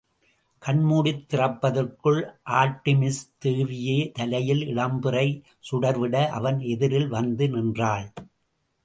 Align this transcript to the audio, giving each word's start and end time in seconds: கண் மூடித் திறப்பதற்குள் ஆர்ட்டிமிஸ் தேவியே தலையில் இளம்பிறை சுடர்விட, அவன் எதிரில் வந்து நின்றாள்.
கண் 0.59 0.79
மூடித் 0.89 1.25
திறப்பதற்குள் 1.29 2.21
ஆர்ட்டிமிஸ் 2.51 3.21
தேவியே 3.45 4.11
தலையில் 4.11 4.61
இளம்பிறை 4.61 5.27
சுடர்விட, 5.71 6.27
அவன் 6.29 6.59
எதிரில் 6.59 7.07
வந்து 7.07 7.49
நின்றாள். 7.49 8.11